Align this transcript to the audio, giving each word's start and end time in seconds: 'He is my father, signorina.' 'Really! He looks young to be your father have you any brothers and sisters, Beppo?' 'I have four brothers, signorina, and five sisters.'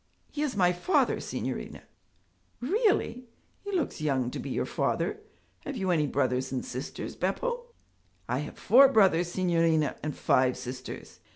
'He 0.31 0.41
is 0.41 0.55
my 0.57 0.73
father, 0.73 1.19
signorina.' 1.19 1.83
'Really! 2.59 3.27
He 3.63 3.71
looks 3.73 4.01
young 4.01 4.31
to 4.31 4.39
be 4.39 4.49
your 4.49 4.65
father 4.65 5.19
have 5.59 5.77
you 5.77 5.91
any 5.91 6.07
brothers 6.07 6.51
and 6.51 6.65
sisters, 6.65 7.15
Beppo?' 7.15 7.67
'I 8.27 8.39
have 8.39 8.57
four 8.57 8.87
brothers, 8.87 9.31
signorina, 9.31 9.95
and 10.01 10.15
five 10.17 10.57
sisters.' 10.57 11.19